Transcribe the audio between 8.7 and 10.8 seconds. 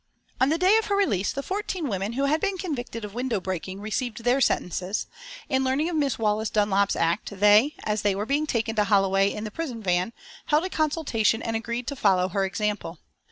to Holloway in the prison van, held a